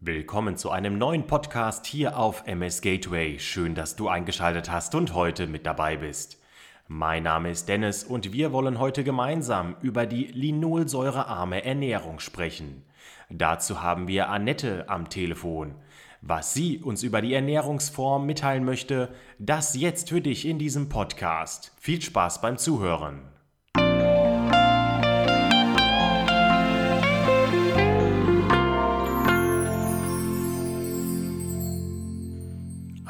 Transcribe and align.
Willkommen 0.00 0.56
zu 0.56 0.70
einem 0.70 0.96
neuen 0.96 1.26
Podcast 1.26 1.84
hier 1.84 2.16
auf 2.16 2.44
MS 2.46 2.82
Gateway. 2.82 3.40
Schön, 3.40 3.74
dass 3.74 3.96
du 3.96 4.06
eingeschaltet 4.06 4.70
hast 4.70 4.94
und 4.94 5.12
heute 5.12 5.48
mit 5.48 5.66
dabei 5.66 5.96
bist. 5.96 6.40
Mein 6.86 7.24
Name 7.24 7.50
ist 7.50 7.68
Dennis 7.68 8.04
und 8.04 8.32
wir 8.32 8.52
wollen 8.52 8.78
heute 8.78 9.02
gemeinsam 9.02 9.74
über 9.82 10.06
die 10.06 10.26
linolsäurearme 10.26 11.64
Ernährung 11.64 12.20
sprechen. 12.20 12.84
Dazu 13.28 13.82
haben 13.82 14.06
wir 14.06 14.28
Annette 14.28 14.88
am 14.88 15.08
Telefon. 15.08 15.74
Was 16.22 16.54
sie 16.54 16.78
uns 16.78 17.02
über 17.02 17.20
die 17.20 17.34
Ernährungsform 17.34 18.24
mitteilen 18.24 18.64
möchte, 18.64 19.12
das 19.40 19.74
jetzt 19.74 20.10
für 20.10 20.20
dich 20.20 20.46
in 20.46 20.60
diesem 20.60 20.88
Podcast. 20.88 21.72
Viel 21.80 22.00
Spaß 22.00 22.40
beim 22.40 22.56
Zuhören. 22.56 23.22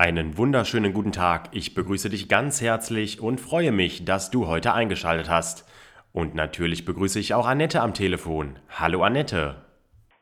Einen 0.08 0.38
wunderschönen 0.38 0.94
guten 0.94 1.12
Tag. 1.12 1.50
Ich 1.52 1.74
begrüße 1.74 2.08
dich 2.08 2.30
ganz 2.30 2.62
herzlich 2.62 3.20
und 3.20 3.42
freue 3.42 3.72
mich, 3.72 4.06
dass 4.06 4.30
du 4.30 4.46
heute 4.46 4.72
eingeschaltet 4.72 5.28
hast. 5.28 5.66
Und 6.12 6.34
natürlich 6.34 6.86
begrüße 6.86 7.20
ich 7.20 7.34
auch 7.34 7.46
Annette 7.46 7.82
am 7.82 7.92
Telefon. 7.92 8.58
Hallo 8.70 9.02
Annette. 9.02 9.66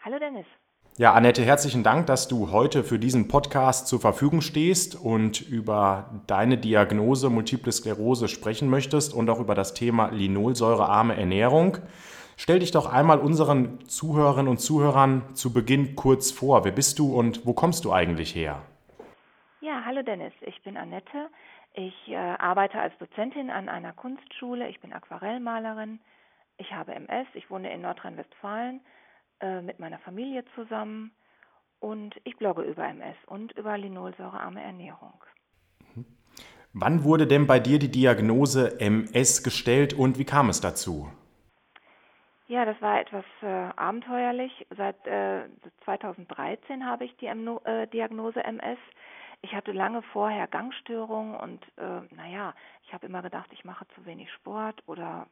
Hallo 0.04 0.18
Dennis. 0.18 0.44
Ja, 0.98 1.12
Annette, 1.12 1.44
herzlichen 1.44 1.84
Dank, 1.84 2.08
dass 2.08 2.26
du 2.26 2.50
heute 2.50 2.82
für 2.82 2.98
diesen 2.98 3.28
Podcast 3.28 3.86
zur 3.86 4.00
Verfügung 4.00 4.40
stehst 4.40 4.96
und 4.96 5.40
über 5.40 6.20
deine 6.26 6.58
Diagnose 6.58 7.30
Multiple 7.30 7.70
Sklerose 7.70 8.26
sprechen 8.26 8.68
möchtest 8.68 9.14
und 9.14 9.30
auch 9.30 9.38
über 9.38 9.54
das 9.54 9.72
Thema 9.72 10.08
linolsäurearme 10.08 11.16
Ernährung. 11.16 11.78
Stell 12.36 12.58
dich 12.58 12.72
doch 12.72 12.92
einmal 12.92 13.20
unseren 13.20 13.86
Zuhörerinnen 13.86 14.50
und 14.50 14.58
Zuhörern 14.58 15.22
zu 15.34 15.52
Beginn 15.52 15.94
kurz 15.94 16.32
vor. 16.32 16.64
Wer 16.64 16.72
bist 16.72 16.98
du 16.98 17.14
und 17.14 17.46
wo 17.46 17.52
kommst 17.52 17.84
du 17.84 17.92
eigentlich 17.92 18.34
her? 18.34 18.62
Ja, 19.66 19.82
hallo 19.84 20.02
Dennis, 20.02 20.32
ich 20.42 20.62
bin 20.62 20.76
Annette. 20.76 21.28
Ich 21.74 22.06
äh, 22.06 22.14
arbeite 22.14 22.78
als 22.78 22.96
Dozentin 22.98 23.50
an 23.50 23.68
einer 23.68 23.92
Kunstschule. 23.92 24.68
Ich 24.68 24.78
bin 24.78 24.92
Aquarellmalerin. 24.92 25.98
Ich 26.56 26.72
habe 26.72 26.94
MS. 26.94 27.26
Ich 27.34 27.50
wohne 27.50 27.72
in 27.74 27.80
Nordrhein-Westfalen 27.80 28.80
äh, 29.40 29.62
mit 29.62 29.80
meiner 29.80 29.98
Familie 29.98 30.44
zusammen 30.54 31.10
und 31.80 32.14
ich 32.22 32.36
blogge 32.36 32.62
über 32.62 32.86
MS 32.86 33.16
und 33.26 33.58
über 33.58 33.76
linolsäurearme 33.76 34.62
Ernährung. 34.62 35.20
Wann 36.72 37.02
wurde 37.02 37.26
denn 37.26 37.48
bei 37.48 37.58
dir 37.58 37.80
die 37.80 37.90
Diagnose 37.90 38.80
MS 38.80 39.42
gestellt 39.42 39.94
und 39.94 40.16
wie 40.16 40.24
kam 40.24 40.48
es 40.48 40.60
dazu? 40.60 41.10
Ja, 42.46 42.64
das 42.64 42.80
war 42.80 43.00
etwas 43.00 43.24
äh, 43.42 43.46
abenteuerlich. 43.74 44.64
Seit 44.76 44.94
2013 45.84 46.80
äh, 46.80 46.84
habe 46.84 47.04
ich 47.04 47.16
die 47.16 47.26
äh, 47.26 47.88
Diagnose 47.88 48.44
MS. 48.44 48.78
Ich 49.42 49.54
hatte 49.54 49.72
lange 49.72 50.02
vorher 50.02 50.46
Gangstörungen 50.48 51.36
und 51.36 51.64
äh, 51.76 52.14
naja, 52.14 52.54
ich 52.84 52.92
habe 52.92 53.06
immer 53.06 53.22
gedacht, 53.22 53.48
ich 53.52 53.64
mache 53.64 53.86
zu 53.94 54.04
wenig 54.04 54.32
Sport 54.32 54.82
oder 54.86 55.26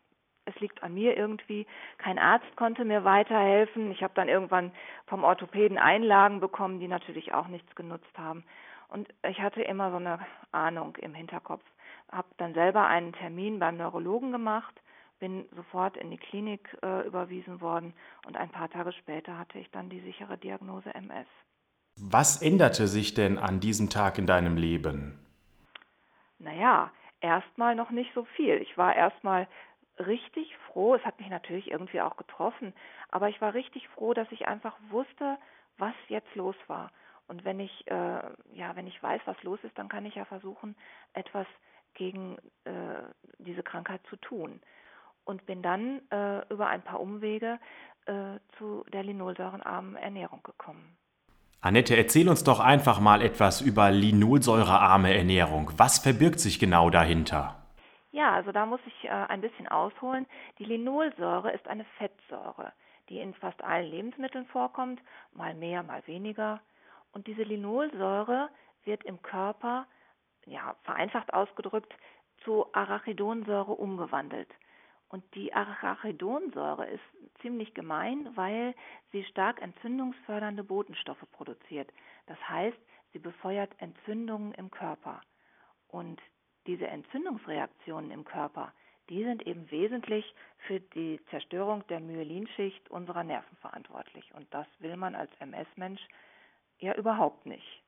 es 0.47 0.59
liegt 0.61 0.83
an 0.83 0.95
mir 0.95 1.17
irgendwie. 1.17 1.67
Kein 1.99 2.19
Arzt 2.19 2.57
konnte 2.57 2.85
mir 2.85 3.05
weiterhelfen. 3.05 3.91
Ich 3.91 4.03
habe 4.03 4.15
dann 4.15 4.29
irgendwann 4.29 4.73
vom 5.07 5.25
Orthopäden 5.25 5.79
Einlagen 5.79 6.41
bekommen, 6.41 6.81
die 6.81 6.89
natürlich 6.89 7.33
auch 7.33 7.49
nichts 7.49 7.75
genutzt 7.75 8.17
haben. 8.17 8.45
Und 8.89 9.09
ich 9.29 9.41
hatte 9.41 9.63
immer 9.63 9.91
so 9.91 9.97
eine 9.97 10.21
Ahnung 10.53 10.97
im 10.97 11.15
Hinterkopf. 11.15 11.65
Habe 12.13 12.29
dann 12.37 12.55
selber 12.55 12.87
einen 12.87 13.13
Termin 13.13 13.59
beim 13.59 13.77
Neurologen 13.77 14.31
gemacht, 14.31 14.75
bin 15.19 15.47
sofort 15.57 15.97
in 15.97 16.11
die 16.11 16.19
Klinik 16.19 16.77
äh, 16.83 17.07
überwiesen 17.07 17.61
worden 17.61 17.95
und 18.27 18.37
ein 18.37 18.51
paar 18.51 18.69
Tage 18.69 18.93
später 18.93 19.39
hatte 19.39 19.59
ich 19.59 19.71
dann 19.71 19.89
die 19.89 20.01
sichere 20.01 20.37
Diagnose 20.37 20.95
MS. 20.95 21.27
Was 21.97 22.42
änderte 22.42 22.89
sich 22.89 23.14
denn 23.14 23.39
an 23.39 23.61
diesem 23.61 23.89
Tag 23.89 24.19
in 24.19 24.27
deinem 24.27 24.56
Leben? 24.56 25.19
Naja, 26.39 26.91
erstmal 27.20 27.75
noch 27.75 27.91
nicht 27.91 28.12
so 28.14 28.25
viel. 28.36 28.56
Ich 28.56 28.77
war 28.77 28.96
erstmal 28.96 29.46
richtig 29.98 30.57
froh. 30.67 30.96
Es 30.96 31.05
hat 31.05 31.20
mich 31.20 31.29
natürlich 31.30 31.70
irgendwie 31.70 32.01
auch 32.01 32.17
getroffen, 32.17 32.74
aber 33.11 33.29
ich 33.29 33.41
war 33.41 33.55
richtig 33.55 33.89
froh, 33.89 34.13
dass 34.13 34.30
ich 34.33 34.48
einfach 34.48 34.77
wusste, 34.91 35.39
was 35.79 35.95
jetzt 36.08 36.35
los 36.35 36.57
war. 36.67 36.91
Und 37.29 37.45
wenn 37.45 37.61
ich 37.61 37.86
äh, 37.86 38.20
ja, 38.52 38.74
wenn 38.74 38.86
ich 38.86 39.02
weiß, 39.02 39.23
was 39.24 39.40
los 39.42 39.61
ist, 39.63 39.79
dann 39.79 39.89
kann 39.89 40.05
ich 40.05 40.17
ja 40.17 40.24
versuchen, 40.24 40.77
etwas 41.14 41.46
gegen 41.95 42.36
äh, 42.64 43.02
diese 43.39 43.63
Krankheit 43.63 44.01
zu 44.11 44.17
tun. 44.17 44.61
Und 45.24 45.46
bin 45.46 45.63
dann 45.63 46.02
äh, 46.11 46.46
über 46.52 46.67
ein 46.67 46.83
paar 46.83 47.01
Umwege 47.01 47.58
äh, 48.05 48.39
zu 48.58 48.85
der 48.92 49.05
linolsäurenarmen 49.05 49.96
Ernährung 49.96 50.42
gekommen. 50.42 50.98
Annette, 51.64 51.97
erzähl 51.97 52.29
uns 52.29 52.45
doch 52.45 52.61
einfach 52.61 53.01
mal 53.01 53.23
etwas 53.23 53.63
über 53.63 53.91
linolsäurearme 53.91 55.17
Ernährung. 55.17 55.70
Was 55.79 55.98
verbirgt 55.98 56.39
sich 56.39 56.58
genau 56.58 56.91
dahinter? 56.91 57.57
Ja, 58.13 58.35
also 58.35 58.52
da 58.52 58.67
muss 58.67 58.80
ich 58.85 59.05
äh, 59.07 59.08
ein 59.08 59.41
bisschen 59.41 59.67
ausholen. 59.69 60.27
Die 60.58 60.67
Linolsäure 60.67 61.52
ist 61.52 61.67
eine 61.67 61.86
Fettsäure, 61.97 62.75
die 63.08 63.19
in 63.19 63.33
fast 63.33 63.64
allen 63.64 63.91
Lebensmitteln 63.91 64.45
vorkommt, 64.45 65.01
mal 65.33 65.55
mehr, 65.55 65.83
mal 65.83 66.02
weniger. 66.07 66.61
Und 67.13 67.27
diese 67.29 67.45
Linolsäure 67.45 68.51
wird 68.85 69.02
im 69.05 69.23
Körper, 69.23 69.86
ja, 70.45 70.77
vereinfacht 70.83 71.33
ausgedrückt, 71.33 71.95
zu 72.45 72.67
Arachidonsäure 72.75 73.73
umgewandelt. 73.73 74.51
Und 75.14 75.23
die 75.36 75.55
Arachidonsäure 75.55 76.86
ist 76.89 77.05
ziemlich 77.41 77.73
gemein, 77.73 78.30
weil 78.35 78.75
sie 79.13 79.23
stark 79.23 79.63
entzündungsfördernde 79.63 80.64
Botenstoffe 80.64 81.25
produziert. 81.30 81.89
Das 82.27 82.36
heißt, 82.48 82.77
sie 83.13 83.20
befeuert 83.20 83.70
Entzündungen 83.79 84.52
im 84.55 84.73
Körper. 84.73 85.20
Und 85.86 86.20
diese 86.67 86.89
Entzündungsreaktionen 86.89 88.11
im 88.11 88.25
Körper, 88.25 88.73
die 89.08 89.23
sind 89.23 89.47
eben 89.47 89.70
wesentlich 89.70 90.35
für 90.67 90.80
die 90.80 91.20
Zerstörung 91.31 91.86
der 91.86 92.01
Myelinschicht 92.01 92.91
unserer 92.91 93.23
Nerven 93.23 93.57
verantwortlich. 93.58 94.35
Und 94.35 94.52
das 94.52 94.67
will 94.81 94.96
man 94.96 95.14
als 95.14 95.31
MS-Mensch 95.39 96.05
ja 96.81 96.92
überhaupt 96.96 97.46
nicht. 97.46 97.85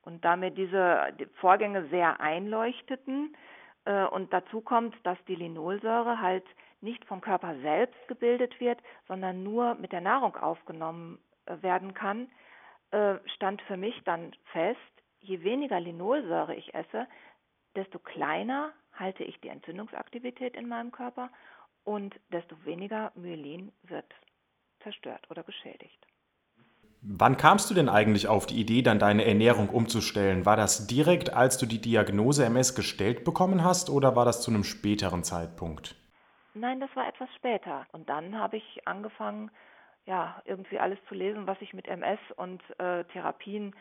Und 0.00 0.24
da 0.24 0.36
mir 0.36 0.50
diese 0.50 1.12
Vorgänge 1.34 1.86
sehr 1.90 2.18
einleuchteten, 2.18 3.36
und 3.84 4.32
dazu 4.32 4.60
kommt, 4.60 4.94
dass 5.04 5.18
die 5.26 5.34
Linolsäure 5.34 6.20
halt 6.20 6.44
nicht 6.82 7.04
vom 7.04 7.20
Körper 7.20 7.54
selbst 7.60 8.08
gebildet 8.08 8.58
wird, 8.60 8.78
sondern 9.08 9.42
nur 9.42 9.76
mit 9.76 9.92
der 9.92 10.00
Nahrung 10.00 10.36
aufgenommen 10.36 11.18
äh, 11.46 11.62
werden 11.62 11.94
kann, 11.94 12.30
äh, 12.90 13.16
stand 13.36 13.62
für 13.62 13.76
mich 13.76 14.00
dann 14.04 14.34
fest, 14.52 14.78
je 15.20 15.42
weniger 15.42 15.80
Linolsäure 15.80 16.54
ich 16.54 16.74
esse, 16.74 17.06
desto 17.76 17.98
kleiner 17.98 18.72
halte 18.92 19.24
ich 19.24 19.40
die 19.40 19.48
Entzündungsaktivität 19.48 20.56
in 20.56 20.68
meinem 20.68 20.92
Körper 20.92 21.30
und 21.84 22.14
desto 22.30 22.62
weniger 22.64 23.12
Myelin 23.14 23.72
wird 23.82 24.12
zerstört 24.82 25.30
oder 25.30 25.42
geschädigt. 25.42 26.06
Wann 27.04 27.36
kamst 27.36 27.68
du 27.68 27.74
denn 27.74 27.88
eigentlich 27.88 28.28
auf 28.28 28.46
die 28.46 28.60
Idee, 28.60 28.80
dann 28.80 29.00
deine 29.00 29.24
Ernährung 29.24 29.70
umzustellen? 29.70 30.46
War 30.46 30.56
das 30.56 30.86
direkt, 30.86 31.34
als 31.34 31.58
du 31.58 31.66
die 31.66 31.80
Diagnose 31.80 32.44
MS 32.44 32.76
gestellt 32.76 33.24
bekommen 33.24 33.64
hast 33.64 33.90
oder 33.90 34.14
war 34.14 34.24
das 34.24 34.40
zu 34.40 34.52
einem 34.52 34.62
späteren 34.62 35.24
Zeitpunkt? 35.24 35.96
Nein, 36.54 36.78
das 36.78 36.94
war 36.94 37.08
etwas 37.08 37.28
später. 37.34 37.86
Und 37.90 38.08
dann 38.08 38.38
habe 38.38 38.58
ich 38.58 38.86
angefangen, 38.86 39.50
ja, 40.06 40.40
irgendwie 40.44 40.78
alles 40.78 40.98
zu 41.08 41.16
lesen, 41.16 41.48
was 41.48 41.60
ich 41.60 41.74
mit 41.74 41.88
MS 41.88 42.20
und 42.36 42.62
äh, 42.78 43.02
Therapien, 43.06 43.74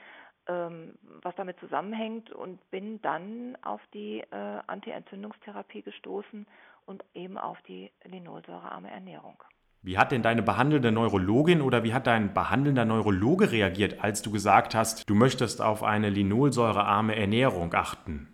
ähm, 0.48 0.96
was 1.22 1.36
damit 1.36 1.60
zusammenhängt 1.60 2.32
und 2.32 2.60
bin 2.72 3.04
dann 3.04 3.56
auf 3.62 3.82
die 3.94 4.22
äh, 4.32 4.60
Anti-Entzündungstherapie 4.66 5.84
gestoßen 5.84 6.48
und 6.88 7.04
eben 7.14 7.38
auf 7.38 7.62
die 7.68 7.92
linolsäurearme 8.04 8.90
Ernährung. 8.90 9.44
Wie 9.84 9.98
hat 9.98 10.12
denn 10.12 10.22
deine 10.22 10.44
behandelnde 10.44 10.92
Neurologin 10.92 11.62
oder 11.62 11.84
wie 11.84 11.94
hat 11.94 12.06
dein 12.06 12.36
behandelnder 12.36 12.86
Neurologe 12.86 13.52
reagiert, 13.52 14.04
als 14.04 14.22
du 14.22 14.32
gesagt 14.32 14.76
hast, 14.76 15.10
du 15.10 15.16
möchtest 15.16 15.60
auf 15.60 15.82
eine 15.82 16.10
linolsäurearme 16.10 17.16
Ernährung 17.16 17.74
achten? 17.74 18.32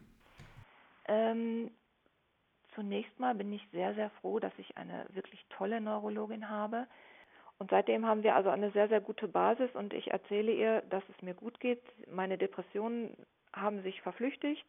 Ähm, 1.08 1.72
zunächst 2.76 3.18
mal 3.18 3.34
bin 3.34 3.54
ich 3.54 3.66
sehr, 3.72 3.96
sehr 3.96 4.10
froh, 4.22 4.40
dass 4.40 4.52
ich 4.58 4.76
eine 4.76 5.06
wirklich 5.14 5.46
tolle 5.50 5.80
Neurologin 5.80 6.50
habe. 6.50 6.86
Und 7.60 7.72
seitdem 7.72 8.06
haben 8.06 8.24
wir 8.24 8.36
also 8.36 8.50
eine 8.50 8.72
sehr, 8.72 8.90
sehr 8.90 9.02
gute 9.02 9.30
Basis 9.30 9.70
und 9.74 9.94
ich 9.94 10.12
erzähle 10.12 10.52
ihr, 10.52 10.82
dass 10.90 11.04
es 11.16 11.22
mir 11.22 11.34
gut 11.34 11.62
geht. 11.62 11.82
Meine 12.12 12.38
Depressionen 12.38 13.16
haben 13.54 13.82
sich 13.84 14.02
verflüchtigt, 14.02 14.66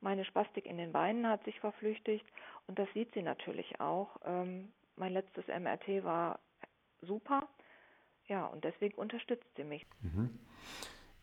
meine 0.00 0.24
Spastik 0.24 0.64
in 0.64 0.78
den 0.78 0.92
Beinen 0.92 1.28
hat 1.28 1.44
sich 1.44 1.58
verflüchtigt 1.60 2.24
und 2.68 2.78
das 2.78 2.88
sieht 2.94 3.12
sie 3.12 3.22
natürlich 3.22 3.80
auch. 3.80 4.16
Ähm, 4.24 4.70
mein 5.00 5.14
letztes 5.14 5.44
MRT 5.48 6.04
war 6.04 6.38
super. 7.02 7.48
Ja, 8.28 8.46
und 8.46 8.62
deswegen 8.62 8.94
unterstützt 8.94 9.48
sie 9.56 9.64
mich. 9.64 9.84
Mhm. 10.02 10.38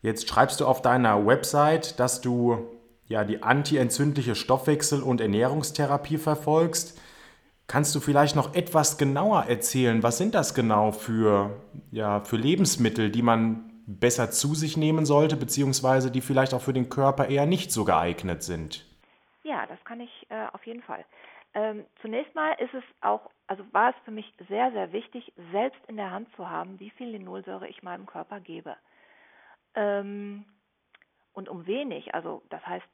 Jetzt 0.02 0.28
schreibst 0.28 0.60
du 0.60 0.66
auf 0.66 0.82
deiner 0.82 1.26
Website, 1.26 1.98
dass 1.98 2.20
du 2.20 2.68
ja 3.06 3.24
die 3.24 3.42
antientzündliche 3.42 4.34
Stoffwechsel- 4.34 5.02
und 5.02 5.20
Ernährungstherapie 5.20 6.18
verfolgst. 6.18 7.00
Kannst 7.66 7.94
du 7.94 8.00
vielleicht 8.00 8.36
noch 8.36 8.54
etwas 8.54 8.98
genauer 8.98 9.44
erzählen? 9.44 10.02
Was 10.02 10.18
sind 10.18 10.34
das 10.34 10.54
genau 10.54 10.92
für, 10.92 11.58
ja, 11.90 12.20
für 12.20 12.36
Lebensmittel, 12.36 13.10
die 13.10 13.22
man 13.22 13.70
besser 13.86 14.30
zu 14.30 14.54
sich 14.54 14.76
nehmen 14.76 15.06
sollte, 15.06 15.36
beziehungsweise 15.36 16.10
die 16.10 16.20
vielleicht 16.20 16.52
auch 16.52 16.60
für 16.60 16.74
den 16.74 16.90
Körper 16.90 17.28
eher 17.28 17.46
nicht 17.46 17.72
so 17.72 17.84
geeignet 17.84 18.42
sind? 18.42 18.86
Ja, 19.44 19.66
das 19.66 19.82
kann 19.84 20.00
ich 20.00 20.26
äh, 20.28 20.46
auf 20.52 20.66
jeden 20.66 20.82
Fall. 20.82 21.04
Ähm, 21.54 21.86
zunächst 22.02 22.34
mal 22.34 22.52
ist 22.52 22.74
es 22.74 22.84
auch, 23.00 23.30
also 23.46 23.64
war 23.72 23.90
es 23.90 23.96
für 24.04 24.10
mich 24.10 24.32
sehr, 24.48 24.70
sehr 24.72 24.92
wichtig, 24.92 25.32
selbst 25.52 25.80
in 25.88 25.96
der 25.96 26.10
Hand 26.10 26.28
zu 26.36 26.48
haben, 26.48 26.78
wie 26.78 26.90
viel 26.90 27.08
Linolsäure 27.08 27.68
ich 27.68 27.82
meinem 27.82 28.06
Körper 28.06 28.40
gebe. 28.40 28.76
Ähm, 29.74 30.44
und 31.32 31.48
um 31.48 31.66
wenig, 31.66 32.14
also 32.14 32.42
das 32.50 32.64
heißt, 32.66 32.86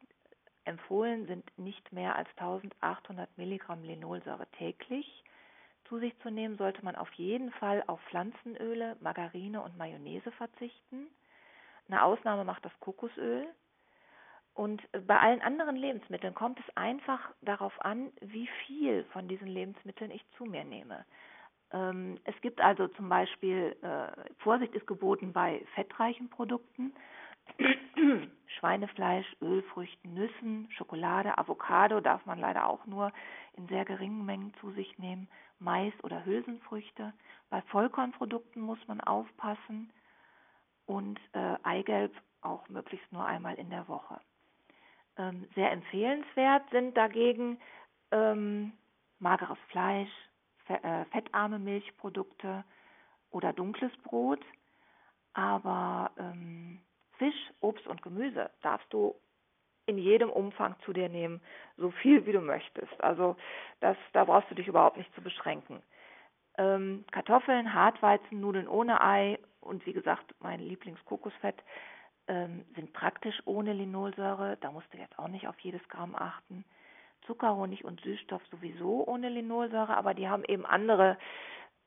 empfohlen 0.64 1.26
sind 1.26 1.58
nicht 1.58 1.92
mehr 1.92 2.16
als 2.16 2.28
1800 2.36 3.36
Milligramm 3.36 3.82
Linolsäure 3.82 4.46
täglich. 4.58 5.24
Zu 5.88 5.98
sich 5.98 6.18
zu 6.20 6.30
nehmen 6.30 6.56
sollte 6.56 6.82
man 6.84 6.96
auf 6.96 7.12
jeden 7.14 7.52
Fall 7.52 7.84
auf 7.86 8.00
Pflanzenöle, 8.08 8.96
Margarine 9.00 9.62
und 9.62 9.76
Mayonnaise 9.76 10.30
verzichten. 10.32 11.08
Eine 11.88 12.02
Ausnahme 12.02 12.44
macht 12.44 12.64
das 12.64 12.72
Kokosöl. 12.80 13.46
Und 14.54 14.82
bei 15.06 15.18
allen 15.18 15.42
anderen 15.42 15.74
Lebensmitteln 15.74 16.32
kommt 16.32 16.60
es 16.60 16.76
einfach 16.76 17.20
darauf 17.42 17.72
an, 17.84 18.12
wie 18.20 18.48
viel 18.66 19.04
von 19.12 19.26
diesen 19.26 19.48
Lebensmitteln 19.48 20.12
ich 20.12 20.24
zu 20.38 20.44
mir 20.44 20.64
nehme. 20.64 21.04
Ähm, 21.72 22.20
es 22.22 22.40
gibt 22.40 22.60
also 22.60 22.86
zum 22.88 23.08
Beispiel, 23.08 23.76
äh, 23.82 24.32
Vorsicht 24.38 24.72
ist 24.74 24.86
geboten 24.86 25.32
bei 25.32 25.64
fettreichen 25.74 26.30
Produkten, 26.30 26.94
Schweinefleisch, 28.58 29.26
Ölfrüchten, 29.42 30.14
Nüssen, 30.14 30.68
Schokolade, 30.70 31.36
Avocado 31.36 32.00
darf 32.00 32.24
man 32.24 32.38
leider 32.38 32.68
auch 32.68 32.86
nur 32.86 33.12
in 33.54 33.66
sehr 33.66 33.84
geringen 33.84 34.24
Mengen 34.24 34.54
zu 34.60 34.70
sich 34.70 34.98
nehmen, 34.98 35.28
Mais 35.58 35.92
oder 36.04 36.24
Hülsenfrüchte. 36.24 37.12
Bei 37.50 37.60
Vollkornprodukten 37.62 38.62
muss 38.62 38.78
man 38.86 39.00
aufpassen 39.00 39.92
und 40.86 41.18
äh, 41.32 41.56
Eigelb 41.64 42.14
auch 42.40 42.68
möglichst 42.68 43.10
nur 43.12 43.24
einmal 43.24 43.56
in 43.56 43.70
der 43.70 43.88
Woche. 43.88 44.20
Ähm, 45.16 45.46
sehr 45.54 45.70
empfehlenswert 45.70 46.68
sind 46.70 46.96
dagegen 46.96 47.58
ähm, 48.10 48.72
mageres 49.18 49.58
Fleisch, 49.68 50.10
äh, 50.68 51.04
fettarme 51.06 51.58
Milchprodukte 51.58 52.64
oder 53.30 53.52
dunkles 53.52 53.92
Brot. 53.98 54.44
Aber 55.34 56.10
ähm, 56.18 56.80
Fisch, 57.18 57.52
Obst 57.60 57.86
und 57.86 58.02
Gemüse 58.02 58.50
darfst 58.62 58.92
du 58.92 59.14
in 59.86 59.98
jedem 59.98 60.30
Umfang 60.30 60.74
zu 60.84 60.92
dir 60.92 61.08
nehmen, 61.08 61.40
so 61.76 61.90
viel 61.90 62.24
wie 62.26 62.32
du 62.32 62.40
möchtest. 62.40 63.02
Also 63.02 63.36
das, 63.80 63.96
da 64.12 64.24
brauchst 64.24 64.50
du 64.50 64.54
dich 64.54 64.66
überhaupt 64.66 64.96
nicht 64.96 65.14
zu 65.14 65.20
beschränken. 65.20 65.82
Ähm, 66.56 67.04
Kartoffeln, 67.10 67.74
Hartweizen, 67.74 68.40
Nudeln 68.40 68.68
ohne 68.68 69.00
Ei 69.00 69.38
und 69.60 69.84
wie 69.86 69.92
gesagt 69.92 70.34
mein 70.40 70.60
Lieblingskokosfett 70.60 71.56
ähm, 72.28 72.64
sind 72.74 72.92
praktisch 72.92 73.40
ohne 73.44 73.72
Linolsäure. 73.72 74.56
Da 74.60 74.70
musst 74.70 74.92
du 74.92 74.98
jetzt 74.98 75.18
auch 75.18 75.28
nicht 75.28 75.48
auf 75.48 75.58
jedes 75.60 75.86
Gramm 75.88 76.14
achten. 76.14 76.64
Zucker, 77.26 77.56
Honig 77.56 77.84
und 77.84 78.00
Süßstoff 78.02 78.42
sowieso 78.50 79.06
ohne 79.06 79.28
Linolsäure, 79.28 79.96
aber 79.96 80.14
die 80.14 80.28
haben 80.28 80.44
eben 80.44 80.66
andere 80.66 81.16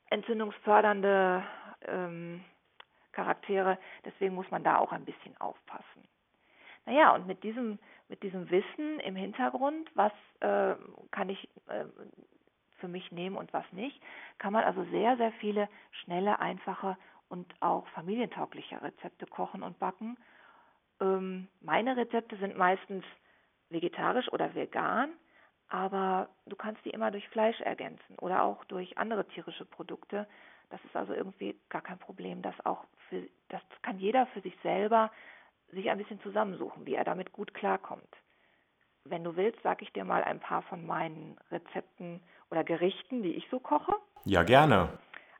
entzündungsfördernde 0.09 1.43
ähm, 1.87 2.43
Charaktere. 3.11 3.77
Deswegen 4.05 4.35
muss 4.35 4.49
man 4.51 4.63
da 4.63 4.77
auch 4.77 4.91
ein 4.91 5.05
bisschen 5.05 5.39
aufpassen. 5.39 6.07
Naja, 6.85 7.13
und 7.13 7.27
mit 7.27 7.43
diesem, 7.43 7.79
mit 8.07 8.23
diesem 8.23 8.49
Wissen 8.49 8.99
im 9.01 9.15
Hintergrund, 9.15 9.89
was 9.93 10.13
äh, 10.39 10.75
kann 11.11 11.29
ich 11.29 11.49
äh, 11.67 11.85
für 12.79 12.87
mich 12.87 13.11
nehmen 13.11 13.35
und 13.35 13.51
was 13.53 13.65
nicht, 13.71 14.01
kann 14.37 14.53
man 14.53 14.63
also 14.63 14.83
sehr, 14.85 15.17
sehr 15.17 15.31
viele 15.33 15.67
schnelle, 15.91 16.39
einfache 16.39 16.97
und 17.29 17.53
auch 17.59 17.87
familientaugliche 17.89 18.81
Rezepte 18.81 19.25
kochen 19.25 19.63
und 19.63 19.79
backen. 19.79 20.17
Ähm, 20.99 21.47
meine 21.61 21.97
Rezepte 21.97 22.37
sind 22.37 22.57
meistens 22.57 23.03
vegetarisch 23.69 24.31
oder 24.31 24.53
vegan, 24.55 25.11
aber 25.69 26.29
du 26.45 26.55
kannst 26.55 26.83
die 26.85 26.91
immer 26.91 27.11
durch 27.11 27.27
Fleisch 27.29 27.59
ergänzen 27.61 28.17
oder 28.19 28.43
auch 28.43 28.63
durch 28.65 28.97
andere 28.97 29.27
tierische 29.27 29.65
Produkte. 29.65 30.27
Das 30.69 30.83
ist 30.85 30.95
also 30.95 31.13
irgendwie 31.13 31.55
gar 31.69 31.81
kein 31.81 31.99
Problem. 31.99 32.41
Das 32.41 32.55
auch 32.65 32.85
für, 33.09 33.27
das 33.49 33.61
kann 33.81 33.99
jeder 33.99 34.27
für 34.27 34.41
sich 34.41 34.57
selber 34.63 35.11
sich 35.71 35.89
ein 35.89 35.97
bisschen 35.97 36.21
zusammensuchen, 36.21 36.85
wie 36.85 36.95
er 36.95 37.03
damit 37.03 37.33
gut 37.33 37.53
klarkommt. 37.53 38.07
Wenn 39.03 39.23
du 39.23 39.35
willst, 39.35 39.61
sage 39.63 39.83
ich 39.83 39.91
dir 39.93 40.05
mal 40.05 40.23
ein 40.23 40.39
paar 40.39 40.61
von 40.63 40.85
meinen 40.85 41.37
Rezepten 41.51 42.21
oder 42.49 42.63
Gerichten, 42.63 43.21
die 43.21 43.33
ich 43.33 43.47
so 43.49 43.59
koche. 43.59 43.93
Ja, 44.25 44.43
gerne. 44.43 44.97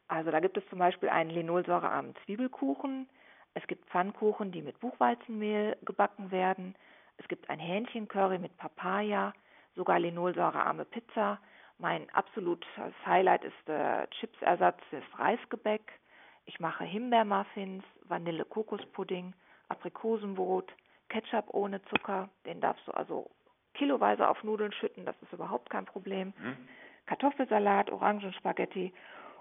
Also 0.08 0.32
da 0.32 0.40
gibt 0.40 0.58
es 0.58 0.68
zum 0.70 0.80
Beispiel 0.80 1.10
einen 1.10 1.30
linolsäurearmen 1.30 2.16
Zwiebelkuchen. 2.26 3.10
Es 3.54 3.66
gibt 3.68 3.90
Pfannkuchen, 3.90 4.52
die 4.52 4.62
mit 4.62 4.80
Buchweizenmehl 4.80 5.78
gebacken 5.84 6.32
werden. 6.32 6.76
Es 7.18 7.28
gibt 7.28 7.50
ein 7.50 7.60
Hähnchencurry 7.60 8.38
mit 8.38 8.56
Papaya, 8.58 9.34
sogar 9.76 10.00
linolsäurearme 10.00 10.86
Pizza. 10.86 11.40
Mein 11.80 12.10
absolutes 12.12 12.70
Highlight 13.06 13.44
ist 13.44 13.68
der 13.68 14.10
Chipsersatz 14.12 14.80
des 14.92 15.04
Reisgebäck. 15.18 16.00
Ich 16.46 16.60
mache 16.60 16.86
Himbeermuffins, 16.86 17.84
Vanille-Kokospudding, 18.08 19.34
Aprikosenbrot, 19.70 20.72
Ketchup 21.10 21.54
ohne 21.54 21.84
Zucker. 21.86 22.30
Den 22.46 22.62
darfst 22.62 22.88
du 22.88 22.92
also 22.92 23.30
kiloweise 23.74 24.28
auf 24.28 24.44
Nudeln 24.44 24.72
schütten, 24.72 25.06
das 25.06 25.16
ist 25.22 25.34
überhaupt 25.34 25.70
kein 25.70 25.86
Problem. 25.86 26.34
Mhm. 26.38 26.58
Kartoffelsalat, 27.06 27.90
Orangenspaghetti 27.92 28.94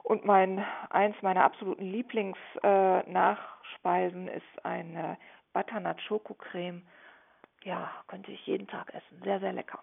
und 0.07 0.25
mein 0.25 0.65
eins 0.91 1.17
meiner 1.21 1.43
absoluten 1.43 1.85
Lieblingsnachspeisen 1.85 4.29
äh, 4.29 4.37
ist 4.37 4.65
eine 4.65 5.19
Butternut 5.53 6.01
Schokocreme. 6.01 6.83
Ja, 7.65 7.91
könnte 8.07 8.31
ich 8.31 8.47
jeden 8.47 8.69
Tag 8.69 8.95
essen. 8.95 9.21
Sehr, 9.25 9.41
sehr 9.41 9.53
lecker. 9.53 9.81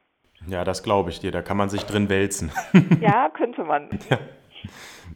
Ja, 0.47 0.63
das 0.63 0.81
glaube 0.81 1.09
ich 1.09 1.19
dir. 1.19 1.33
Da 1.33 1.41
kann 1.41 1.57
man 1.57 1.67
sich 1.67 1.83
drin 1.83 2.07
wälzen. 2.07 2.53
ja, 3.01 3.27
könnte 3.29 3.65
man. 3.65 3.89
Ja. 4.09 4.17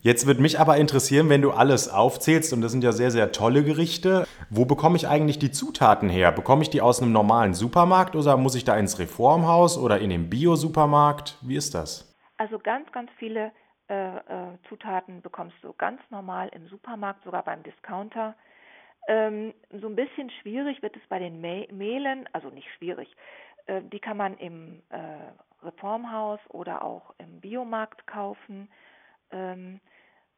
Jetzt 0.01 0.27
würde 0.27 0.41
mich 0.41 0.59
aber 0.59 0.75
interessieren, 0.75 1.29
wenn 1.29 1.41
du 1.41 1.51
alles 1.51 1.87
aufzählst, 1.87 2.51
und 2.51 2.59
das 2.59 2.73
sind 2.73 2.83
ja 2.83 2.91
sehr, 2.91 3.11
sehr 3.11 3.31
tolle 3.31 3.63
Gerichte, 3.63 4.27
wo 4.49 4.65
bekomme 4.65 4.97
ich 4.97 5.07
eigentlich 5.07 5.39
die 5.39 5.51
Zutaten 5.51 6.09
her? 6.09 6.33
Bekomme 6.33 6.63
ich 6.63 6.69
die 6.69 6.81
aus 6.81 7.01
einem 7.01 7.13
normalen 7.13 7.53
Supermarkt 7.53 8.17
oder 8.17 8.35
muss 8.35 8.55
ich 8.55 8.65
da 8.65 8.75
ins 8.75 8.99
Reformhaus 8.99 9.77
oder 9.77 9.99
in 9.99 10.09
den 10.09 10.29
Bio-Supermarkt? 10.29 11.37
Wie 11.41 11.55
ist 11.55 11.75
das? 11.75 12.13
Also 12.35 12.59
ganz, 12.59 12.91
ganz 12.91 13.09
viele 13.17 13.53
Zutaten 14.67 15.21
bekommst 15.21 15.55
du 15.61 15.73
ganz 15.73 16.01
normal 16.09 16.49
im 16.49 16.67
Supermarkt, 16.67 17.23
sogar 17.23 17.43
beim 17.43 17.63
Discounter. 17.63 18.35
Ähm, 19.07 19.53
so 19.71 19.87
ein 19.87 19.95
bisschen 19.95 20.29
schwierig 20.41 20.81
wird 20.81 20.97
es 20.97 21.07
bei 21.07 21.19
den 21.19 21.39
Mehlen, 21.39 22.27
also 22.33 22.49
nicht 22.49 22.67
schwierig, 22.73 23.07
äh, 23.67 23.81
die 23.81 23.99
kann 23.99 24.17
man 24.17 24.37
im 24.37 24.81
äh, 24.89 25.65
Reformhaus 25.65 26.39
oder 26.49 26.83
auch 26.83 27.13
im 27.17 27.39
Biomarkt 27.39 28.05
kaufen. 28.07 28.69
Ähm, 29.31 29.79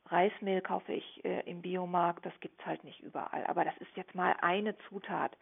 Reismehl 0.06 0.62
kaufe 0.62 0.94
ich 0.94 1.26
äh, 1.26 1.42
im 1.50 1.62
Biomarkt, 1.62 2.26
das 2.26 2.40
gibt 2.40 2.60
es 2.60 2.66
halt 2.66 2.84
nicht 2.84 3.00
überall. 3.02 3.46
Aber 3.48 3.64
das 3.64 3.78
ist 3.78 3.96
jetzt 3.96 4.16
mal 4.16 4.36
eine 4.42 4.78
Zutat. 4.90 5.36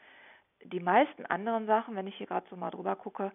Die 0.63 0.79
meisten 0.79 1.25
anderen 1.25 1.67
Sachen, 1.67 1.95
wenn 1.95 2.07
ich 2.07 2.15
hier 2.15 2.27
gerade 2.27 2.47
so 2.49 2.55
mal 2.55 2.71
drüber 2.71 2.95
gucke, 2.95 3.31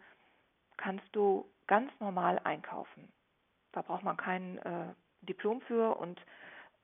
kannst 0.76 1.06
du 1.12 1.46
ganz 1.66 1.90
normal 2.00 2.40
einkaufen. 2.44 3.12
Da 3.72 3.82
braucht 3.82 4.04
man 4.04 4.16
kein 4.16 4.58
äh, 4.58 4.94
Diplom 5.22 5.60
für 5.62 5.96
und 5.96 6.20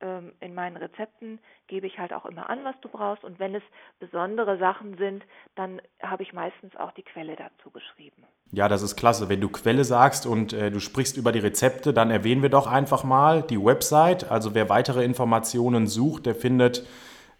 ähm, 0.01 0.31
in 0.39 0.53
meinen 0.53 0.77
Rezepten 0.77 1.39
gebe 1.67 1.85
ich 1.85 1.99
halt 1.99 2.13
auch 2.13 2.25
immer 2.25 2.49
an, 2.49 2.63
was 2.63 2.75
du 2.81 2.87
brauchst. 2.87 3.25
Und 3.25 3.37
wenn 3.39 3.53
es 3.53 3.61
besondere 3.99 4.57
Sachen 4.57 4.97
sind, 4.97 5.25
dann 5.55 5.81
habe 6.01 6.23
ich 6.23 6.31
meistens 6.33 6.75
auch 6.77 6.93
die 6.93 7.03
Quelle 7.03 7.35
dazu 7.35 7.69
geschrieben. 7.71 8.23
Ja, 8.51 8.69
das 8.69 8.81
ist 8.81 8.95
klasse. 8.95 9.29
Wenn 9.29 9.41
du 9.41 9.49
Quelle 9.49 9.83
sagst 9.83 10.25
und 10.25 10.53
äh, 10.53 10.71
du 10.71 10.79
sprichst 10.79 11.17
über 11.17 11.31
die 11.31 11.37
Rezepte, 11.39 11.93
dann 11.93 12.09
erwähnen 12.11 12.41
wir 12.41 12.49
doch 12.49 12.65
einfach 12.67 13.03
mal 13.03 13.43
die 13.43 13.63
Website. 13.63 14.31
Also 14.31 14.55
wer 14.55 14.69
weitere 14.69 15.03
Informationen 15.03 15.85
sucht, 15.87 16.25
der 16.25 16.35
findet 16.35 16.87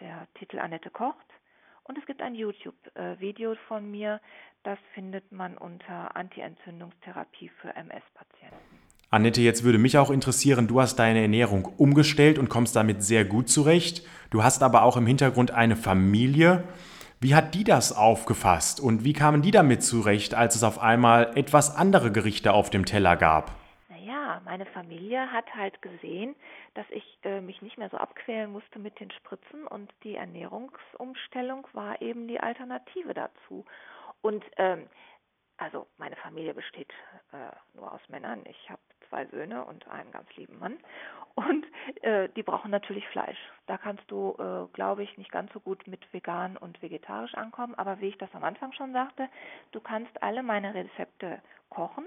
der 0.00 0.26
Titel 0.38 0.58
Annette 0.58 0.90
kocht. 0.90 1.26
Und 1.84 1.96
es 1.98 2.06
gibt 2.06 2.20
ein 2.20 2.34
YouTube-Video 2.34 3.54
von 3.68 3.90
mir, 3.90 4.20
das 4.64 4.78
findet 4.94 5.30
man 5.30 5.56
unter 5.56 6.16
Anti-Entzündungstherapie 6.16 7.50
für 7.60 7.68
MS-Patienten. 7.68 8.56
Annette, 9.10 9.40
jetzt 9.40 9.62
würde 9.62 9.78
mich 9.78 9.96
auch 9.96 10.10
interessieren, 10.10 10.66
du 10.66 10.80
hast 10.80 10.96
deine 10.96 11.20
Ernährung 11.20 11.64
umgestellt 11.64 12.40
und 12.40 12.48
kommst 12.48 12.74
damit 12.74 13.04
sehr 13.04 13.24
gut 13.24 13.48
zurecht. 13.48 14.04
Du 14.30 14.42
hast 14.42 14.64
aber 14.64 14.82
auch 14.82 14.96
im 14.96 15.06
Hintergrund 15.06 15.52
eine 15.52 15.76
Familie. 15.76 16.64
Wie 17.20 17.36
hat 17.36 17.54
die 17.54 17.62
das 17.62 17.96
aufgefasst 17.96 18.80
und 18.80 19.04
wie 19.04 19.12
kamen 19.12 19.42
die 19.42 19.52
damit 19.52 19.84
zurecht, 19.84 20.34
als 20.34 20.56
es 20.56 20.64
auf 20.64 20.80
einmal 20.80 21.30
etwas 21.36 21.74
andere 21.76 22.10
Gerichte 22.10 22.52
auf 22.52 22.68
dem 22.68 22.84
Teller 22.84 23.16
gab? 23.16 23.52
Meine 24.44 24.66
Familie 24.66 25.32
hat 25.32 25.54
halt 25.54 25.80
gesehen, 25.82 26.34
dass 26.74 26.86
ich 26.90 27.18
äh, 27.24 27.40
mich 27.40 27.62
nicht 27.62 27.78
mehr 27.78 27.90
so 27.90 27.96
abquälen 27.96 28.50
musste 28.52 28.78
mit 28.78 28.98
den 29.00 29.10
Spritzen 29.10 29.66
und 29.66 29.92
die 30.02 30.16
Ernährungsumstellung 30.16 31.66
war 31.72 32.00
eben 32.00 32.28
die 32.28 32.40
Alternative 32.40 33.14
dazu. 33.14 33.64
Und 34.22 34.44
ähm, 34.56 34.88
also 35.58 35.86
meine 35.96 36.16
Familie 36.16 36.54
besteht 36.54 36.92
äh, 37.32 37.54
nur 37.74 37.92
aus 37.92 38.00
Männern. 38.08 38.44
Ich 38.46 38.70
habe 38.70 38.80
zwei 39.08 39.26
Söhne 39.26 39.64
und 39.64 39.88
einen 39.88 40.10
ganz 40.10 40.28
lieben 40.36 40.58
Mann. 40.58 40.78
Und 41.34 41.66
äh, 42.02 42.28
die 42.30 42.42
brauchen 42.42 42.70
natürlich 42.70 43.06
Fleisch. 43.08 43.38
Da 43.66 43.78
kannst 43.78 44.10
du, 44.10 44.36
äh, 44.38 44.72
glaube 44.74 45.02
ich, 45.02 45.16
nicht 45.18 45.30
ganz 45.30 45.52
so 45.52 45.60
gut 45.60 45.86
mit 45.86 46.12
vegan 46.12 46.56
und 46.56 46.80
vegetarisch 46.82 47.34
ankommen. 47.34 47.74
Aber 47.74 48.00
wie 48.00 48.08
ich 48.08 48.18
das 48.18 48.34
am 48.34 48.44
Anfang 48.44 48.72
schon 48.72 48.92
sagte, 48.92 49.28
du 49.72 49.80
kannst 49.80 50.22
alle 50.22 50.42
meine 50.42 50.74
Rezepte 50.74 51.40
kochen 51.68 52.06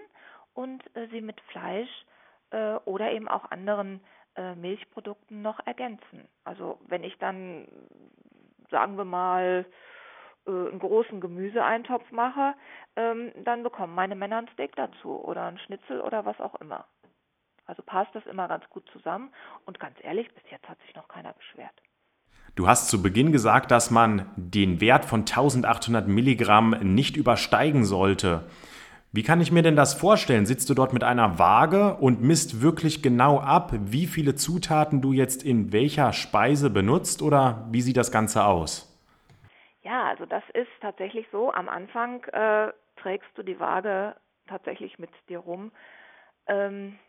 und 0.54 0.84
äh, 0.96 1.08
sie 1.08 1.22
mit 1.22 1.40
Fleisch 1.42 2.06
äh, 2.52 2.76
oder 2.86 3.12
eben 3.12 3.28
auch 3.28 3.52
anderen 3.52 4.02
äh, 4.36 4.56
Milchprodukten 4.56 5.42
noch 5.42 5.60
ergänzen. 5.66 6.28
Also 6.44 6.80
wenn 6.88 7.04
ich 7.04 7.18
dann, 7.18 7.68
sagen 8.70 8.98
wir 8.98 9.06
mal, 9.06 9.66
äh, 10.46 10.52
einen 10.52 10.80
großen 10.80 11.22
Gemüseeintopf 11.22 12.12
mache, 12.12 12.56
ähm, 12.96 13.32
dann 13.44 13.64
bekommen 13.64 13.96
meine 13.96 14.16
Männer 14.16 14.38
ein 14.38 14.50
Steak 14.54 14.76
dazu 14.76 15.24
oder 15.24 15.46
ein 15.46 15.60
Schnitzel 15.60 16.02
oder 16.02 16.26
was 16.26 16.40
auch 16.40 16.56
immer. 16.56 16.86
Also 17.66 17.84
passt 17.84 18.16
das 18.16 18.26
immer 18.26 18.48
ganz 18.48 18.68
gut 18.70 18.84
zusammen 18.92 19.30
und 19.66 19.80
ganz 19.80 19.96
ehrlich, 20.02 20.34
bis 20.34 20.44
jetzt 20.50 20.68
hat 20.68 20.80
sich 20.82 20.96
noch 20.96 21.08
keiner 21.08 21.34
beschwert. 21.34 21.74
Du 22.56 22.68
hast 22.68 22.90
zu 22.90 23.04
Beginn 23.04 23.32
gesagt, 23.32 23.70
dass 23.70 23.92
man 23.92 24.32
den 24.36 24.82
Wert 24.82 25.06
von 25.06 25.22
1800 25.22 26.08
Milligramm 26.08 26.72
nicht 26.82 27.16
übersteigen 27.16 27.86
sollte. 27.86 28.50
Wie 29.12 29.24
kann 29.24 29.42
ich 29.42 29.52
mir 29.52 29.64
denn 29.64 29.76
das 29.76 29.96
vorstellen? 29.96 30.46
Sitzt 30.46 30.70
du 30.70 30.76
dort 30.76 30.94
mit 30.94 31.04
einer 31.04 31.40
Waage 31.40 31.96
und 31.96 32.22
misst 32.22 32.62
wirklich 32.62 33.02
genau 33.02 33.40
ab, 33.40 33.72
wie 33.74 34.06
viele 34.06 34.36
Zutaten 34.36 35.02
du 35.02 35.14
jetzt 35.14 35.44
in 35.44 35.72
welcher 35.74 36.14
Speise 36.14 36.70
benutzt 36.70 37.24
oder 37.24 37.66
wie 37.72 37.82
sieht 37.82 37.98
das 37.98 38.12
Ganze 38.12 38.46
aus? 38.46 38.86
Ja, 39.82 40.04
also 40.04 40.28
das 40.28 40.44
ist 40.54 40.70
tatsächlich 40.80 41.26
so. 41.32 41.52
Am 41.52 41.70
Anfang 41.70 42.24
äh, 42.26 42.72
trägst 42.98 43.30
du 43.34 43.42
die 43.42 43.60
Waage 43.60 44.16
tatsächlich 44.46 45.00
mit 45.00 45.10
dir 45.28 45.40
rum. 45.40 45.72
Ähm, 46.46 47.00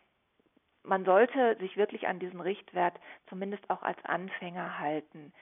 man 0.81 1.05
sollte 1.05 1.55
sich 1.59 1.77
wirklich 1.77 2.07
an 2.07 2.17
diesen 2.17 2.41
Richtwert 2.41 2.99
zumindest 3.29 3.69
auch 3.69 3.83
als 3.83 4.03
Anfänger 4.05 4.79
halten. 4.79 5.33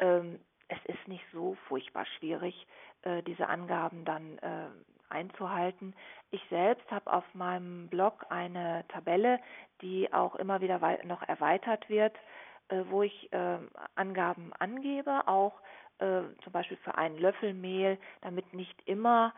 Ähm, 0.00 0.40
es 0.66 0.78
ist 0.86 1.06
nicht 1.06 1.24
so 1.32 1.56
furchtbar 1.68 2.06
schwierig, 2.18 2.66
äh, 3.02 3.22
diese 3.22 3.46
Angaben 3.46 4.04
dann 4.04 4.38
äh, 4.38 4.66
einzuhalten. 5.10 5.94
Ich 6.30 6.42
selbst 6.50 6.90
habe 6.90 7.12
auf 7.12 7.24
meinem 7.34 7.88
Blog 7.88 8.26
eine 8.30 8.84
Tabelle, 8.88 9.40
die 9.80 10.12
auch 10.12 10.34
immer 10.36 10.60
wieder 10.60 10.80
noch 11.04 11.22
erweitert 11.28 11.88
wird, 11.88 12.14
äh, 12.68 12.82
wo 12.88 13.02
ich 13.02 13.32
äh, 13.32 13.58
Angaben 13.94 14.52
angebe, 14.58 15.26
auch 15.26 15.54
äh, 15.98 16.22
zum 16.42 16.52
Beispiel 16.52 16.76
für 16.78 16.96
einen 16.96 17.18
Löffel 17.18 17.54
Mehl, 17.54 17.98
damit 18.20 18.52
nicht 18.54 18.76
immer 18.86 19.32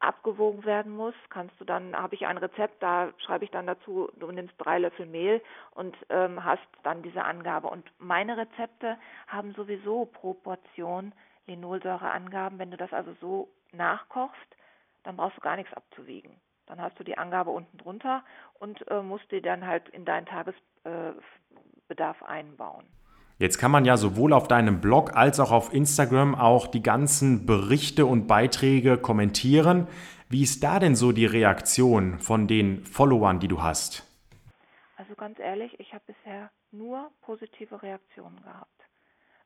abgewogen 0.00 0.64
werden 0.64 0.96
muss, 0.96 1.14
kannst 1.28 1.60
du 1.60 1.64
dann, 1.64 1.94
habe 1.94 2.14
ich 2.14 2.26
ein 2.26 2.38
Rezept, 2.38 2.82
da 2.82 3.12
schreibe 3.18 3.44
ich 3.44 3.50
dann 3.50 3.66
dazu, 3.66 4.10
du 4.18 4.30
nimmst 4.32 4.54
drei 4.56 4.78
Löffel 4.78 5.06
Mehl 5.06 5.42
und 5.72 5.94
ähm, 6.08 6.42
hast 6.42 6.66
dann 6.82 7.02
diese 7.02 7.22
Angabe. 7.22 7.68
Und 7.68 7.90
meine 7.98 8.36
Rezepte 8.36 8.96
haben 9.28 9.52
sowieso 9.54 10.06
pro 10.06 10.32
Portion 10.32 11.12
Linolsäureangaben. 11.46 12.58
Wenn 12.58 12.70
du 12.70 12.76
das 12.78 12.92
also 12.92 13.14
so 13.20 13.48
nachkochst, 13.72 14.56
dann 15.02 15.16
brauchst 15.16 15.36
du 15.36 15.40
gar 15.40 15.56
nichts 15.56 15.72
abzuwiegen. 15.74 16.32
Dann 16.66 16.80
hast 16.80 16.98
du 16.98 17.04
die 17.04 17.18
Angabe 17.18 17.50
unten 17.50 17.78
drunter 17.78 18.22
und 18.54 18.88
äh, 18.90 19.02
musst 19.02 19.30
die 19.32 19.42
dann 19.42 19.66
halt 19.66 19.88
in 19.88 20.04
deinen 20.04 20.26
Tagesbedarf 20.26 22.20
äh, 22.20 22.24
einbauen. 22.24 22.84
Jetzt 23.38 23.58
kann 23.58 23.70
man 23.70 23.86
ja 23.86 23.96
sowohl 23.96 24.34
auf 24.34 24.48
deinem 24.48 24.80
Blog 24.82 25.16
als 25.16 25.40
auch 25.40 25.50
auf 25.50 25.72
Instagram 25.72 26.34
auch 26.34 26.66
die 26.66 26.82
ganzen 26.82 27.46
Berichte 27.46 28.04
und 28.04 28.26
Beiträge 28.26 28.98
kommentieren. 28.98 29.88
Wie 30.28 30.42
ist 30.42 30.62
da 30.62 30.78
denn 30.78 30.94
so 30.94 31.10
die 31.10 31.26
Reaktion 31.26 32.18
von 32.18 32.46
den 32.46 32.84
Followern, 32.84 33.40
die 33.40 33.48
du 33.48 33.62
hast? 33.62 34.06
Also 34.96 35.14
ganz 35.14 35.38
ehrlich, 35.38 35.80
ich 35.80 35.94
habe 35.94 36.04
bisher 36.06 36.50
nur 36.70 37.10
positive 37.22 37.82
Reaktionen 37.82 38.40
gehabt. 38.42 38.79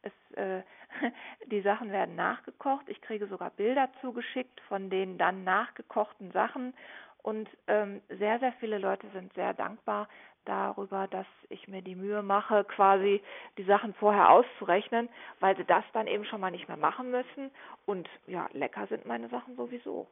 Es, 0.04 0.36
äh, 0.36 0.62
die 1.46 1.62
Sachen 1.62 1.90
werden 1.90 2.14
nachgekocht. 2.14 2.88
Ich 2.88 3.00
kriege 3.00 3.26
sogar 3.26 3.50
Bilder 3.50 3.88
zugeschickt 4.00 4.60
von 4.68 4.90
den 4.90 5.18
dann 5.18 5.44
nachgekochten 5.44 6.30
Sachen. 6.32 6.74
Und 7.22 7.48
ähm, 7.68 8.02
sehr, 8.08 8.38
sehr 8.38 8.52
viele 8.60 8.78
Leute 8.78 9.08
sind 9.14 9.32
sehr 9.34 9.54
dankbar 9.54 10.08
darüber, 10.44 11.08
dass 11.08 11.26
ich 11.48 11.68
mir 11.68 11.80
die 11.80 11.94
Mühe 11.94 12.22
mache, 12.22 12.64
quasi 12.64 13.22
die 13.56 13.64
Sachen 13.64 13.94
vorher 13.94 14.30
auszurechnen, 14.30 15.08
weil 15.40 15.56
sie 15.56 15.64
das 15.64 15.84
dann 15.94 16.06
eben 16.06 16.26
schon 16.26 16.40
mal 16.40 16.50
nicht 16.50 16.68
mehr 16.68 16.76
machen 16.76 17.10
müssen. 17.10 17.50
Und 17.86 18.08
ja, 18.26 18.48
lecker 18.52 18.86
sind 18.88 19.06
meine 19.06 19.28
Sachen 19.28 19.56
sowieso. 19.56 20.06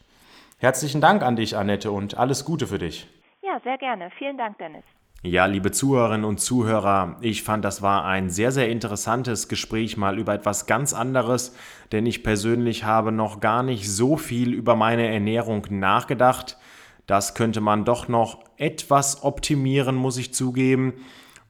Herzlichen 0.58 1.00
Dank 1.00 1.24
an 1.24 1.34
dich, 1.34 1.56
Annette, 1.56 1.90
und 1.90 2.16
alles 2.16 2.44
Gute 2.44 2.68
für 2.68 2.78
dich. 2.78 3.08
Ja, 3.42 3.58
sehr 3.64 3.76
gerne. 3.76 4.12
Vielen 4.16 4.38
Dank, 4.38 4.58
Dennis. 4.58 4.84
Ja, 5.28 5.46
liebe 5.46 5.72
Zuhörerinnen 5.72 6.24
und 6.24 6.38
Zuhörer, 6.38 7.16
ich 7.20 7.42
fand, 7.42 7.64
das 7.64 7.82
war 7.82 8.04
ein 8.04 8.30
sehr, 8.30 8.52
sehr 8.52 8.68
interessantes 8.68 9.48
Gespräch 9.48 9.96
mal 9.96 10.20
über 10.20 10.32
etwas 10.32 10.66
ganz 10.66 10.92
anderes, 10.94 11.52
denn 11.90 12.06
ich 12.06 12.22
persönlich 12.22 12.84
habe 12.84 13.10
noch 13.10 13.40
gar 13.40 13.64
nicht 13.64 13.90
so 13.90 14.16
viel 14.16 14.52
über 14.52 14.76
meine 14.76 15.08
Ernährung 15.08 15.66
nachgedacht. 15.68 16.58
Das 17.08 17.34
könnte 17.34 17.60
man 17.60 17.84
doch 17.84 18.06
noch 18.06 18.44
etwas 18.56 19.24
optimieren, 19.24 19.96
muss 19.96 20.16
ich 20.16 20.32
zugeben. 20.32 20.92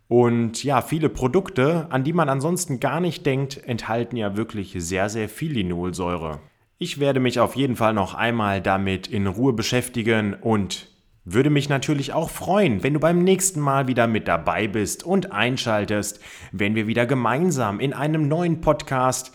Und 0.08 0.64
ja, 0.64 0.80
viele 0.80 1.10
Produkte, 1.10 1.86
an 1.90 2.02
die 2.02 2.14
man 2.14 2.30
ansonsten 2.30 2.80
gar 2.80 3.00
nicht 3.00 3.26
denkt, 3.26 3.62
enthalten 3.62 4.16
ja 4.16 4.38
wirklich 4.38 4.74
sehr, 4.78 5.10
sehr 5.10 5.28
viel 5.28 5.52
Linolsäure. 5.52 6.40
Ich 6.78 6.98
werde 6.98 7.20
mich 7.20 7.40
auf 7.40 7.56
jeden 7.56 7.76
Fall 7.76 7.92
noch 7.92 8.14
einmal 8.14 8.62
damit 8.62 9.06
in 9.06 9.26
Ruhe 9.26 9.52
beschäftigen 9.52 10.32
und 10.32 10.95
würde 11.26 11.50
mich 11.50 11.68
natürlich 11.68 12.12
auch 12.12 12.30
freuen, 12.30 12.82
wenn 12.84 12.94
du 12.94 13.00
beim 13.00 13.22
nächsten 13.22 13.60
Mal 13.60 13.88
wieder 13.88 14.06
mit 14.06 14.28
dabei 14.28 14.68
bist 14.68 15.04
und 15.04 15.32
einschaltest, 15.32 16.20
wenn 16.52 16.76
wir 16.76 16.86
wieder 16.86 17.04
gemeinsam 17.04 17.80
in 17.80 17.92
einem 17.92 18.28
neuen 18.28 18.60
Podcast 18.60 19.32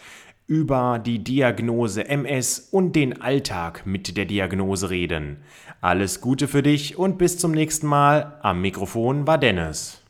über 0.48 1.00
die 1.00 1.24
Diagnose 1.24 2.07
MS 2.07 2.69
und 2.71 2.95
den 2.95 3.21
Alltag 3.21 3.86
mit 3.86 4.15
der 4.17 4.25
Diagnose 4.25 4.89
reden. 4.89 5.43
Alles 5.81 6.21
Gute 6.21 6.48
für 6.48 6.63
dich 6.63 6.98
und 6.98 7.17
bis 7.17 7.38
zum 7.38 7.51
nächsten 7.51 7.88
Mal. 7.88 8.39
Am 8.41 8.62
Mikrofon 8.62 9.27
war 9.27 9.38
Dennis. 9.38 10.00